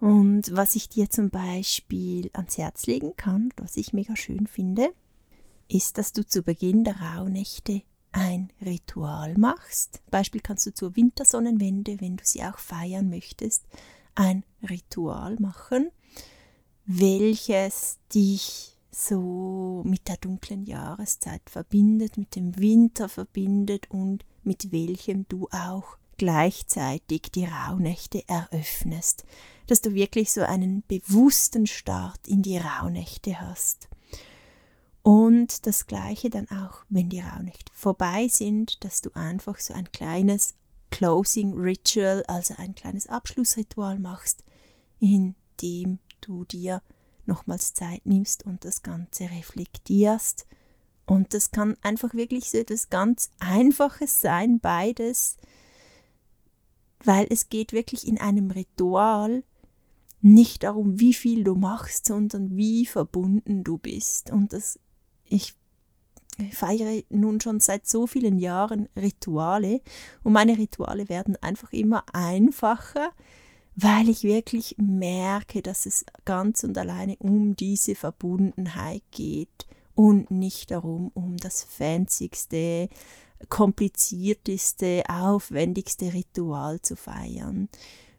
Und 0.00 0.54
was 0.54 0.74
ich 0.74 0.88
dir 0.88 1.10
zum 1.10 1.30
Beispiel 1.30 2.30
ans 2.32 2.58
Herz 2.58 2.86
legen 2.86 3.14
kann, 3.16 3.50
was 3.56 3.76
ich 3.76 3.92
mega 3.92 4.16
schön 4.16 4.48
finde, 4.48 4.92
ist, 5.68 5.96
dass 5.96 6.12
du 6.12 6.26
zu 6.26 6.42
Beginn 6.42 6.84
der 6.84 7.00
Rauhnächte 7.00 7.82
ein 8.10 8.52
Ritual 8.60 9.36
machst. 9.38 10.02
Beispiel 10.10 10.40
kannst 10.40 10.66
du 10.66 10.74
zur 10.74 10.96
Wintersonnenwende, 10.96 12.00
wenn 12.00 12.16
du 12.16 12.24
sie 12.24 12.42
auch 12.42 12.58
feiern 12.58 13.08
möchtest, 13.08 13.64
ein 14.14 14.44
Ritual 14.68 15.36
machen, 15.38 15.90
welches 16.84 17.98
dich 18.12 18.71
so 18.94 19.82
mit 19.84 20.08
der 20.08 20.18
dunklen 20.18 20.64
Jahreszeit 20.64 21.48
verbindet, 21.48 22.16
mit 22.16 22.36
dem 22.36 22.58
Winter 22.58 23.08
verbindet 23.08 23.90
und 23.90 24.24
mit 24.42 24.70
welchem 24.70 25.26
du 25.28 25.48
auch 25.50 25.96
gleichzeitig 26.18 27.22
die 27.34 27.46
Rauhnächte 27.46 28.22
eröffnest, 28.28 29.24
dass 29.66 29.80
du 29.80 29.94
wirklich 29.94 30.30
so 30.30 30.42
einen 30.42 30.82
bewussten 30.86 31.66
Start 31.66 32.28
in 32.28 32.42
die 32.42 32.58
Rauhnächte 32.58 33.40
hast. 33.40 33.88
Und 35.02 35.66
das 35.66 35.86
gleiche 35.86 36.30
dann 36.30 36.48
auch, 36.48 36.84
wenn 36.88 37.08
die 37.08 37.20
Rauhnächte 37.20 37.72
vorbei 37.74 38.28
sind, 38.28 38.84
dass 38.84 39.00
du 39.00 39.10
einfach 39.14 39.58
so 39.58 39.74
ein 39.74 39.90
kleines 39.90 40.54
Closing 40.90 41.54
Ritual, 41.54 42.22
also 42.28 42.54
ein 42.58 42.74
kleines 42.74 43.08
Abschlussritual 43.08 43.98
machst, 43.98 44.44
in 45.00 45.34
dem 45.60 45.98
du 46.20 46.44
dir 46.44 46.82
nochmals 47.26 47.74
Zeit 47.74 48.04
nimmst 48.04 48.44
und 48.44 48.64
das 48.64 48.82
Ganze 48.82 49.24
reflektierst. 49.24 50.46
Und 51.06 51.34
das 51.34 51.50
kann 51.50 51.76
einfach 51.82 52.14
wirklich 52.14 52.50
so 52.50 52.58
etwas 52.58 52.90
ganz 52.90 53.30
Einfaches 53.38 54.20
sein, 54.20 54.60
beides, 54.60 55.36
weil 57.04 57.26
es 57.30 57.48
geht 57.48 57.72
wirklich 57.72 58.06
in 58.06 58.18
einem 58.18 58.50
Ritual 58.50 59.42
nicht 60.20 60.62
darum, 60.62 61.00
wie 61.00 61.14
viel 61.14 61.42
du 61.42 61.56
machst, 61.56 62.06
sondern 62.06 62.56
wie 62.56 62.86
verbunden 62.86 63.64
du 63.64 63.76
bist. 63.76 64.30
Und 64.30 64.52
das, 64.52 64.78
ich 65.24 65.54
feiere 66.52 67.02
nun 67.10 67.40
schon 67.40 67.60
seit 67.60 67.86
so 67.86 68.06
vielen 68.06 68.38
Jahren 68.38 68.88
Rituale 68.96 69.80
und 70.22 70.32
meine 70.32 70.56
Rituale 70.56 71.08
werden 71.08 71.36
einfach 71.36 71.72
immer 71.72 72.04
einfacher, 72.12 73.10
weil 73.74 74.08
ich 74.08 74.22
wirklich 74.24 74.76
merke, 74.78 75.62
dass 75.62 75.86
es 75.86 76.04
ganz 76.24 76.64
und 76.64 76.76
alleine 76.76 77.16
um 77.18 77.56
diese 77.56 77.94
Verbundenheit 77.94 79.02
geht 79.10 79.66
und 79.94 80.30
nicht 80.30 80.70
darum, 80.70 81.10
um 81.14 81.36
das 81.36 81.62
fancyste, 81.64 82.88
komplizierteste, 83.48 85.04
aufwendigste 85.08 86.12
Ritual 86.12 86.80
zu 86.80 86.96
feiern, 86.96 87.68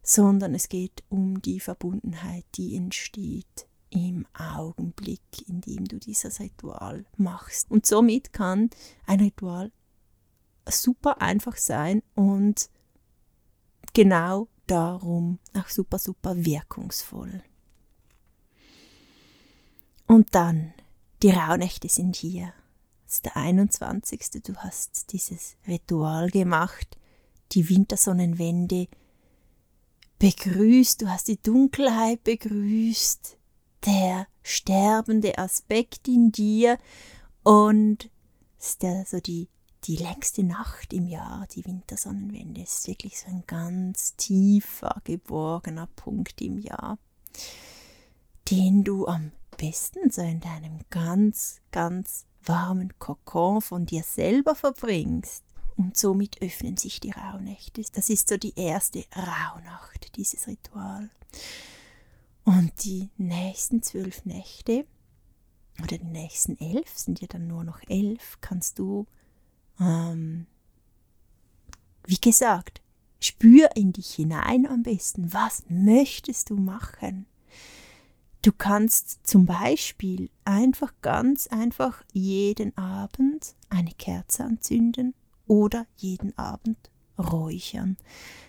sondern 0.01 0.53
es 0.53 0.69
geht 0.69 1.03
um 1.09 1.41
die 1.41 1.59
Verbundenheit, 1.59 2.45
die 2.55 2.75
entsteht 2.75 3.67
im 3.89 4.25
Augenblick, 4.33 5.21
in 5.47 5.61
dem 5.61 5.85
du 5.85 5.97
dieses 5.97 6.39
Ritual 6.39 7.05
machst. 7.15 7.69
Und 7.69 7.85
somit 7.85 8.33
kann 8.33 8.69
ein 9.05 9.19
Ritual 9.19 9.71
super 10.67 11.21
einfach 11.21 11.57
sein 11.57 12.01
und 12.15 12.69
genau 13.93 14.47
darum 14.67 15.39
auch 15.53 15.69
super, 15.69 15.99
super 15.99 16.35
wirkungsvoll. 16.35 17.43
Und 20.07 20.35
dann, 20.35 20.73
die 21.21 21.29
Rauhnächte 21.29 21.89
sind 21.89 22.15
hier. 22.15 22.53
Es 23.07 23.15
ist 23.15 23.25
der 23.25 23.37
21. 23.37 24.43
Du 24.43 24.55
hast 24.57 25.11
dieses 25.11 25.55
Ritual 25.67 26.29
gemacht, 26.29 26.97
die 27.51 27.69
Wintersonnenwende 27.69 28.87
begrüßt, 30.19 31.01
du 31.01 31.09
hast 31.09 31.27
die 31.27 31.41
Dunkelheit 31.41 32.23
begrüßt, 32.23 33.37
der 33.85 34.27
sterbende 34.41 35.37
Aspekt 35.37 36.07
in 36.07 36.31
dir 36.31 36.77
und 37.43 38.09
ist 38.59 38.83
ja 38.83 39.03
so 39.05 39.19
die 39.19 39.49
die 39.85 39.97
längste 39.97 40.43
Nacht 40.43 40.93
im 40.93 41.07
Jahr, 41.07 41.45
die 41.53 41.65
Wintersonnenwende, 41.65 42.61
ist 42.61 42.87
wirklich 42.87 43.19
so 43.19 43.27
ein 43.27 43.43
ganz 43.47 44.15
tiefer, 44.15 45.01
geborgener 45.03 45.87
Punkt 45.95 46.41
im 46.41 46.57
Jahr, 46.57 46.97
den 48.49 48.83
du 48.83 49.07
am 49.07 49.31
besten 49.57 50.09
so 50.09 50.21
in 50.21 50.39
deinem 50.39 50.79
ganz, 50.89 51.61
ganz 51.71 52.25
warmen 52.45 52.97
Kokon 52.99 53.61
von 53.61 53.85
dir 53.85 54.03
selber 54.03 54.55
verbringst. 54.55 55.43
Und 55.75 55.97
somit 55.97 56.41
öffnen 56.41 56.77
sich 56.77 56.99
die 56.99 57.11
Rauhnächte. 57.11 57.83
Das 57.93 58.09
ist 58.09 58.29
so 58.29 58.37
die 58.37 58.53
erste 58.55 59.05
Rauhnacht, 59.15 60.15
dieses 60.15 60.47
Ritual. 60.47 61.09
Und 62.43 62.83
die 62.83 63.09
nächsten 63.17 63.81
zwölf 63.81 64.23
Nächte 64.25 64.85
oder 65.81 65.97
die 65.97 66.05
nächsten 66.05 66.59
elf, 66.59 66.97
sind 66.97 67.21
ja 67.21 67.27
dann 67.27 67.47
nur 67.47 67.63
noch 67.63 67.79
elf, 67.87 68.37
kannst 68.41 68.77
du, 68.77 69.07
ähm, 69.79 70.45
wie 72.05 72.19
gesagt, 72.19 72.81
spür 73.19 73.69
in 73.75 73.93
dich 73.93 74.13
hinein 74.13 74.67
am 74.67 74.83
besten. 74.83 75.33
Was 75.33 75.63
möchtest 75.69 76.49
du 76.49 76.55
machen? 76.55 77.25
Du 78.41 78.51
kannst 78.51 79.25
zum 79.25 79.45
Beispiel 79.45 80.29
einfach 80.43 80.93
ganz 81.01 81.47
einfach 81.47 82.03
jeden 82.11 82.77
Abend 82.77 83.55
eine 83.69 83.91
Kerze 83.91 84.43
anzünden 84.43 85.13
oder 85.47 85.85
jeden 85.95 86.37
Abend 86.37 86.77
räuchern. 87.17 87.95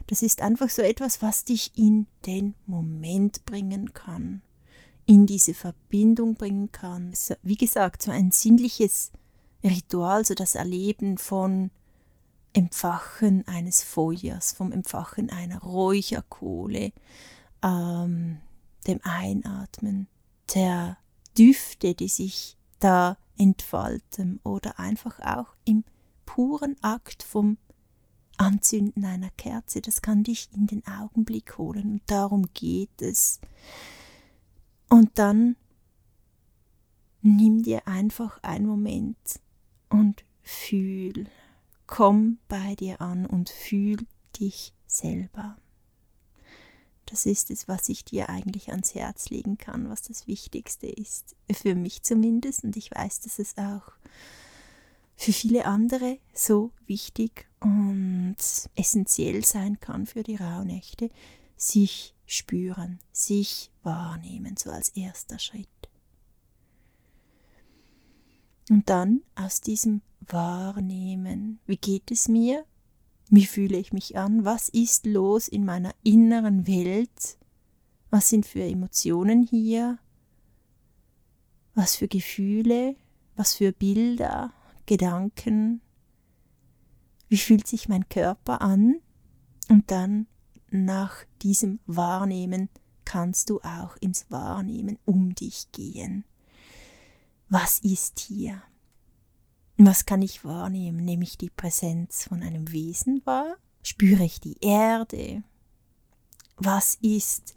Das 0.09 0.23
ist 0.23 0.43
einfach 0.43 0.69
so 0.69 0.83
etwas, 0.83 1.23
was 1.23 1.45
dich 1.45 1.73
in 1.77 2.09
den 2.27 2.55
Moment 2.67 3.45
bringen 3.45 3.93
kann, 3.93 4.43
in 5.07 5.27
diese 5.27 5.55
Verbindung 5.55 6.35
bringen 6.35 6.73
kann. 6.73 7.13
Wie 7.43 7.57
gesagt, 7.57 8.03
so 8.03 8.11
ein 8.11 8.33
sinnliches 8.33 9.13
Ritual, 9.65 10.25
so 10.25 10.35
das 10.35 10.55
Erleben 10.55 11.19
von 11.19 11.71
Empfachen 12.53 13.47
eines 13.49 13.83
Feuers, 13.83 14.53
vom 14.53 14.71
Empfachen 14.71 15.31
einer 15.31 15.59
Räucherkohle, 15.59 16.93
ähm, 17.63 18.39
dem 18.87 19.01
Einatmen 19.03 20.07
der 20.55 20.99
Düfte, 21.37 21.95
die 21.95 22.09
sich 22.09 22.57
da 22.79 23.17
entfalten 23.39 24.39
oder 24.45 24.79
einfach 24.79 25.19
auch 25.21 25.57
im 25.65 25.85
puren 26.27 26.77
Akt 26.83 27.23
vom 27.23 27.59
Anzünden 28.37 29.05
einer 29.05 29.31
Kerze, 29.31 29.81
das 29.81 30.03
kann 30.03 30.25
dich 30.25 30.49
in 30.55 30.67
den 30.67 30.87
Augenblick 30.87 31.57
holen 31.57 31.93
und 31.93 32.03
darum 32.07 32.49
geht 32.53 33.01
es. 33.01 33.41
Und 34.89 35.19
dann 35.19 35.57
nimm 37.23 37.63
dir 37.63 37.87
einfach 37.87 38.43
einen 38.43 38.67
Moment 38.67 39.17
und 39.95 40.25
fühl, 40.43 41.27
komm 41.87 42.39
bei 42.49 42.75
dir 42.75 43.01
an 43.01 43.27
und 43.27 43.49
fühl 43.49 43.99
dich 44.41 44.73
selber. 44.87 45.57
Das 47.07 47.27
ist 47.27 47.51
es, 47.51 47.69
was 47.69 47.89
ich 47.89 48.05
dir 48.05 48.29
eigentlich 48.29 48.71
ans 48.71 48.95
Herz 48.97 49.31
legen 49.31 49.57
kann, 49.57 49.89
was 49.89 50.03
das 50.03 50.27
Wichtigste 50.27 50.89
ist. 50.89 51.37
Für 51.53 51.77
mich 51.77 52.03
zumindest. 52.03 52.65
Und 52.65 52.77
ich 52.77 52.91
weiß, 52.91 53.21
dass 53.21 53.39
es 53.39 53.57
auch 53.57 53.93
für 55.17 55.33
viele 55.33 55.65
andere 55.65 56.19
so 56.33 56.73
wichtig 56.87 57.47
und 57.61 58.37
essentiell 58.75 59.45
sein 59.45 59.79
kann 59.79 60.07
für 60.07 60.25
die 60.25 60.37
Rauhnächte, 60.37 61.11
sich 61.57 62.15
spüren, 62.27 62.99
sich 63.13 63.71
wahrnehmen, 63.85 64.57
so 64.57 64.71
als 64.71 64.89
erster 64.89 65.39
Schritt. 65.39 65.69
Und 68.71 68.89
dann 68.89 69.23
aus 69.35 69.61
diesem 69.61 70.03
Wahrnehmen, 70.21 71.61
wie 71.67 71.77
geht 71.77 72.11
es 72.11 72.29
mir, 72.29 72.65
wie 73.29 73.47
fühle 73.47 73.77
ich 73.77 73.93
mich 73.93 74.17
an, 74.17 74.45
was 74.45 74.69
ist 74.69 75.07
los 75.07 75.49
in 75.49 75.65
meiner 75.65 75.93
inneren 76.03 76.67
Welt, 76.67 77.39
was 78.11 78.29
sind 78.29 78.47
für 78.47 78.63
Emotionen 78.63 79.43
hier, 79.43 79.99
was 81.75 81.97
für 81.97 82.09
Gefühle, 82.09 82.97
was 83.37 83.55
für 83.55 83.73
Bilder, 83.73 84.53
Gedanken, 84.87 85.81
wie 87.29 87.39
fühlt 87.39 87.67
sich 87.67 87.89
mein 87.89 88.09
Körper 88.09 88.61
an? 88.61 89.01
Und 89.69 89.91
dann 89.91 90.27
nach 90.71 91.25
diesem 91.43 91.81
Wahrnehmen 91.87 92.69
kannst 93.05 93.51
du 93.51 93.61
auch 93.63 93.97
ins 93.97 94.31
Wahrnehmen 94.31 94.99
um 95.05 95.35
dich 95.35 95.73
gehen. 95.73 96.25
Was 97.49 97.79
ist 97.81 98.21
hier? 98.21 98.63
Was 99.77 100.07
kann 100.07 100.23
ich 100.23 100.45
wahrnehmen? 100.45 101.05
Nehme 101.05 101.25
ich 101.25 101.37
die 101.37 101.51
Präsenz 101.51 102.25
von 102.25 102.43
einem 102.43 102.71
Wesen 102.73 103.23
wahr? 103.25 103.57
Spüre 103.83 104.25
ich 104.25 104.41
die 104.41 104.59
Erde? 104.61 105.43
Was 106.57 106.97
ist, 107.03 107.55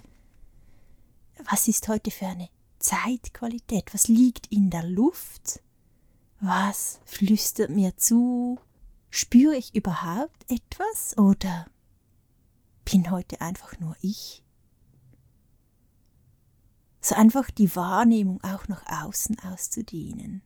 was 1.50 1.67
ist 1.67 1.88
heute 1.88 2.12
für 2.12 2.26
eine 2.26 2.50
Zeitqualität? 2.80 3.93
Was 3.93 4.08
liegt 4.08 4.47
in 4.47 4.69
der 4.69 4.84
Luft? 4.84 5.62
Was 6.39 7.00
flüstert 7.06 7.69
mir 7.69 7.95
zu? 7.97 8.60
Spüre 9.10 9.56
ich 9.56 9.73
überhaupt 9.73 10.52
etwas 10.52 11.17
oder 11.17 11.67
bin 12.84 13.10
heute 13.10 13.41
einfach 13.41 13.80
nur 13.80 13.95
ich? 14.02 14.43
So 17.01 17.15
einfach 17.15 17.51
die 17.51 17.75
Wahrnehmung 17.75 18.43
auch 18.43 18.67
nach 18.67 18.83
außen 19.03 19.38
auszudehnen. 19.39 20.41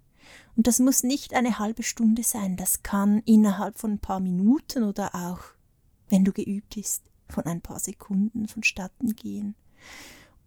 Und 0.56 0.68
das 0.68 0.80
muss 0.80 1.04
nicht 1.04 1.34
eine 1.34 1.60
halbe 1.60 1.84
Stunde 1.84 2.24
sein, 2.24 2.58
das 2.58 2.84
kann 2.84 3.20
innerhalb 3.26 3.80
von 3.80 3.94
ein 3.94 4.00
paar 4.00 4.20
Minuten 4.20 4.84
oder 4.84 5.16
auch, 5.16 5.40
wenn 6.10 6.26
du 6.26 6.32
geübt 6.32 6.76
bist, 6.76 7.04
von 7.30 7.46
ein 7.46 7.62
paar 7.62 7.80
Sekunden 7.80 8.48
vonstatten 8.48 9.16
gehen. 9.16 9.56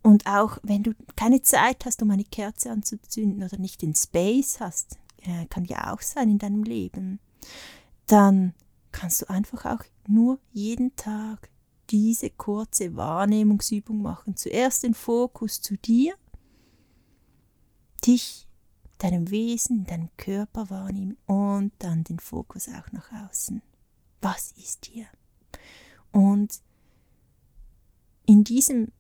Und 0.03 0.27
auch 0.27 0.59
wenn 0.63 0.83
du 0.83 0.93
keine 1.17 1.41
Zeit 1.43 1.87
hast, 1.87 2.03
um 2.03 2.11
eine 2.11 2.25
Kerze 2.25 2.71
anzuzünden 2.71 3.43
oder 3.43 3.59
nicht 3.59 3.81
den 3.81 3.95
Space 3.95 4.61
hast, 4.61 4.99
äh, 5.23 5.47
kann 5.47 5.65
ja 5.65 5.93
auch 5.93 6.03
sein 6.03 6.29
in 6.31 6.39
deinem 6.39 6.63
Leben, 6.63 7.21
dann 8.07 8.53
kannst 8.93 9.23
du 9.23 9.31
einfach 9.31 9.65
auch 9.65 9.85
nur 10.07 10.39
jeden 10.53 10.95
Tag 10.97 11.49
diese 11.91 12.31
kurze 12.31 12.97
Wahrnehmungsübung 12.97 14.03
machen. 14.03 14.37
Zuerst 14.37 14.83
den 14.83 14.95
Fokus 14.95 15.61
zu 15.61 15.77
dir, 15.77 16.15
dich, 18.07 18.49
deinem 18.99 19.31
Wesen, 19.31 19.85
deinem 19.87 20.09
Körper 20.17 20.71
wahrnehmen 20.71 21.17
und 21.27 21.73
dann 21.79 22.05
den 22.05 22.19
Fokus 22.19 22.69
auch 22.69 22.93
nach 22.93 23.11
außen. 23.29 23.63
Was 24.21 24.53
ist 24.53 24.87
hier? 24.87 25.07
Und 26.13 26.61
in 28.27 28.45
diesem 28.45 28.93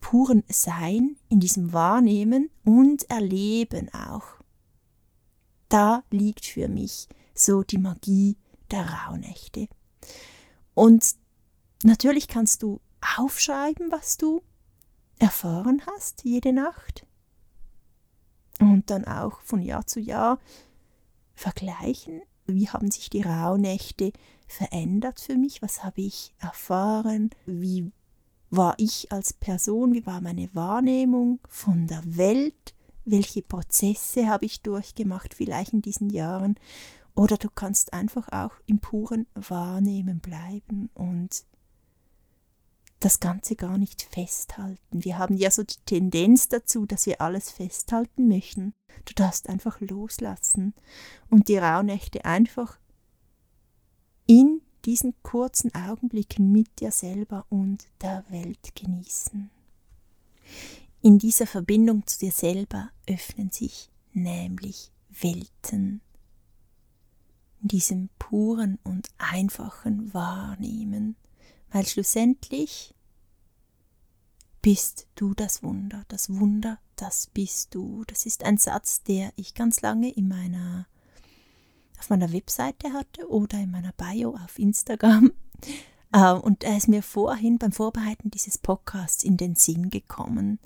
puren 0.00 0.44
Sein, 0.48 1.16
in 1.28 1.40
diesem 1.40 1.72
Wahrnehmen 1.72 2.50
und 2.64 3.10
Erleben 3.10 3.92
auch. 3.92 4.24
Da 5.68 6.04
liegt 6.10 6.46
für 6.46 6.68
mich 6.68 7.08
so 7.34 7.62
die 7.62 7.78
Magie 7.78 8.36
der 8.70 8.88
Rauhnächte. 8.88 9.68
Und 10.76 11.16
natürlich 11.84 12.28
kannst 12.28 12.62
du 12.62 12.82
aufschreiben, 13.16 13.90
was 13.90 14.18
du 14.18 14.42
erfahren 15.18 15.80
hast 15.86 16.22
jede 16.24 16.52
Nacht. 16.52 17.06
Und 18.60 18.90
dann 18.90 19.06
auch 19.06 19.40
von 19.40 19.62
Jahr 19.62 19.86
zu 19.86 20.00
Jahr 20.00 20.38
vergleichen, 21.34 22.20
wie 22.44 22.68
haben 22.68 22.90
sich 22.90 23.08
die 23.08 23.22
Rauhnächte 23.22 24.12
verändert 24.46 25.18
für 25.18 25.36
mich, 25.36 25.62
was 25.62 25.82
habe 25.82 26.02
ich 26.02 26.34
erfahren, 26.40 27.30
wie 27.46 27.90
war 28.50 28.74
ich 28.76 29.10
als 29.10 29.32
Person, 29.32 29.94
wie 29.94 30.04
war 30.04 30.20
meine 30.20 30.54
Wahrnehmung 30.54 31.40
von 31.48 31.86
der 31.86 32.02
Welt, 32.04 32.74
welche 33.06 33.40
Prozesse 33.40 34.28
habe 34.28 34.44
ich 34.44 34.60
durchgemacht 34.60 35.32
vielleicht 35.32 35.72
in 35.72 35.80
diesen 35.80 36.10
Jahren 36.10 36.56
oder 37.16 37.38
du 37.38 37.48
kannst 37.52 37.92
einfach 37.92 38.28
auch 38.28 38.52
im 38.66 38.78
puren 38.78 39.26
Wahrnehmen 39.34 40.20
bleiben 40.20 40.90
und 40.94 41.44
das 43.00 43.20
Ganze 43.20 43.56
gar 43.56 43.78
nicht 43.78 44.02
festhalten. 44.02 45.04
Wir 45.04 45.18
haben 45.18 45.36
ja 45.36 45.50
so 45.50 45.62
die 45.62 45.80
Tendenz 45.84 46.48
dazu, 46.48 46.86
dass 46.86 47.06
wir 47.06 47.20
alles 47.20 47.50
festhalten 47.50 48.28
möchten. 48.28 48.72
Du 49.04 49.14
darfst 49.14 49.48
einfach 49.48 49.80
loslassen 49.80 50.74
und 51.28 51.48
die 51.48 51.58
Rauhnächte 51.58 52.24
einfach 52.24 52.78
in 54.26 54.60
diesen 54.84 55.14
kurzen 55.22 55.74
Augenblicken 55.74 56.52
mit 56.52 56.80
dir 56.80 56.92
selber 56.92 57.46
und 57.48 57.86
der 58.00 58.24
Welt 58.28 58.74
genießen. 58.74 59.50
In 61.02 61.18
dieser 61.18 61.46
Verbindung 61.46 62.06
zu 62.06 62.18
dir 62.18 62.32
selber 62.32 62.90
öffnen 63.06 63.50
sich 63.50 63.90
nämlich 64.12 64.90
Welten. 65.10 66.00
Diesem 67.68 68.08
puren 68.18 68.78
und 68.84 69.08
einfachen 69.18 70.12
Wahrnehmen, 70.14 71.16
weil 71.70 71.86
schlussendlich 71.86 72.94
bist 74.62 75.06
du 75.14 75.34
das 75.34 75.62
Wunder, 75.62 76.04
das 76.08 76.28
Wunder, 76.28 76.78
das 76.96 77.28
bist 77.28 77.74
du. 77.74 78.04
Das 78.06 78.26
ist 78.26 78.44
ein 78.44 78.58
Satz, 78.58 79.02
der 79.02 79.32
ich 79.36 79.54
ganz 79.54 79.80
lange 79.80 80.10
in 80.10 80.28
meiner 80.28 80.86
auf 81.98 82.10
meiner 82.10 82.32
Webseite 82.32 82.92
hatte 82.92 83.28
oder 83.30 83.58
in 83.58 83.70
meiner 83.70 83.92
Bio 83.92 84.34
auf 84.34 84.58
Instagram. 84.58 85.32
Äh, 86.12 86.34
und 86.34 86.62
er 86.62 86.76
ist 86.76 86.86
mir 86.86 87.02
vorhin 87.02 87.58
beim 87.58 87.72
Vorbereiten 87.72 88.30
dieses 88.30 88.58
Podcasts 88.58 89.24
in 89.24 89.36
den 89.36 89.56
Sinn 89.56 89.90
gekommen. 89.90 90.60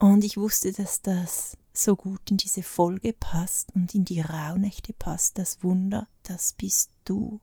Und 0.00 0.24
ich 0.24 0.36
wusste, 0.36 0.72
dass 0.72 1.00
das 1.00 1.56
so 1.72 1.96
gut 1.96 2.30
in 2.30 2.36
diese 2.36 2.62
Folge 2.62 3.12
passt 3.12 3.74
und 3.74 3.94
in 3.94 4.04
die 4.04 4.20
Rauhnächte 4.20 4.92
passt. 4.92 5.38
Das 5.38 5.62
Wunder, 5.62 6.08
das 6.22 6.52
bist 6.54 6.90
du. 7.04 7.40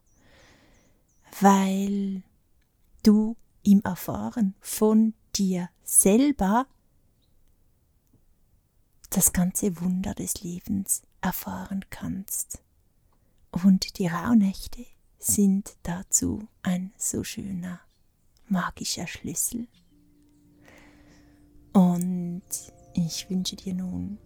Weil 1.40 2.24
du 3.04 3.36
im 3.64 3.82
Erfahren 3.82 4.56
von 4.60 5.14
dir 5.36 5.70
selber 5.84 6.68
das 9.10 9.34
ganze 9.34 9.80
Wunder 9.82 10.14
des 10.14 10.42
Lebens 10.42 11.04
erfahren 11.22 11.86
kannst. 11.90 12.62
Und 13.52 13.98
die 13.98 14.08
Rauhnächte 14.08 14.86
sind 15.20 15.78
dazu 15.84 16.48
ein 16.62 16.94
so 16.98 17.24
schöner 17.24 17.80
magischer 18.48 19.08
Schlüssel. 19.08 19.68
Und 21.74 22.44
ich 22.98 23.30
wünsche 23.30 23.56
dir 23.56 23.76
nun 23.76 24.18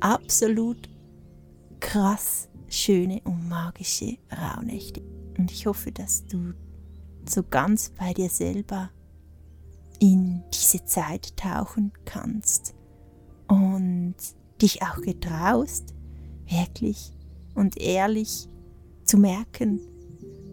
absolut 0.00 0.88
krass 1.80 2.48
schöne 2.68 3.20
und 3.24 3.48
magische 3.48 4.18
Rauhnächte. 4.30 5.02
Und 5.38 5.50
ich 5.50 5.66
hoffe, 5.66 5.90
dass 5.90 6.26
du 6.26 6.52
so 7.28 7.42
ganz 7.42 7.90
bei 7.98 8.12
dir 8.12 8.28
selber 8.28 8.90
in 9.98 10.42
diese 10.52 10.84
Zeit 10.84 11.36
tauchen 11.36 11.92
kannst 12.04 12.74
und 13.48 14.14
dich 14.60 14.82
auch 14.82 15.00
getraust, 15.00 15.94
wirklich 16.46 17.12
und 17.54 17.80
ehrlich 17.80 18.48
zu 19.04 19.18
merken, 19.18 19.80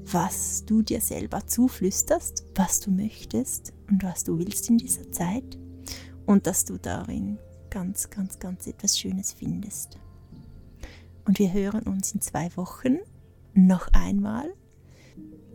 was 0.05 0.63
du 0.65 0.81
dir 0.81 1.01
selber 1.01 1.45
zuflüsterst, 1.45 2.45
was 2.55 2.79
du 2.79 2.91
möchtest 2.91 3.73
und 3.89 4.03
was 4.03 4.23
du 4.23 4.37
willst 4.39 4.69
in 4.69 4.77
dieser 4.77 5.11
Zeit 5.11 5.57
und 6.27 6.45
dass 6.45 6.65
du 6.65 6.77
darin 6.77 7.39
ganz, 7.71 8.11
ganz, 8.11 8.37
ganz 8.37 8.67
etwas 8.67 8.99
Schönes 8.99 9.33
findest. 9.33 9.97
Und 11.25 11.39
wir 11.39 11.51
hören 11.51 11.83
uns 11.83 12.11
in 12.13 12.21
zwei 12.21 12.55
Wochen 12.55 12.99
noch 13.53 13.87
einmal 13.93 14.53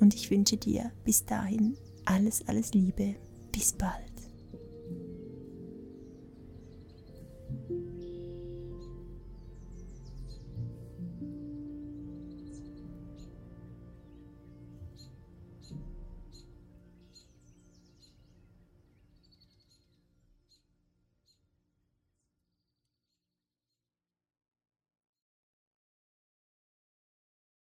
und 0.01 0.15
ich 0.15 0.31
wünsche 0.31 0.57
dir 0.57 0.91
bis 1.05 1.25
dahin 1.25 1.77
alles, 2.05 2.47
alles 2.49 2.75
Liebe. 2.75 3.15
Bis 3.53 3.73
bald. 3.75 4.12